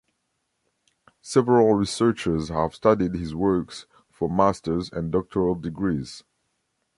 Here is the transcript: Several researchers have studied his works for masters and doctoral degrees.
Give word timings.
Several 1.21 1.75
researchers 1.75 2.49
have 2.49 2.73
studied 2.73 3.13
his 3.13 3.35
works 3.35 3.85
for 4.09 4.31
masters 4.31 4.89
and 4.91 5.11
doctoral 5.11 5.53
degrees. 5.53 6.23